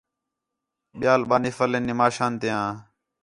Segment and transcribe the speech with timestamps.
[0.99, 2.67] ٻِیال ݙُو نفل ہین نِماشاں تیاں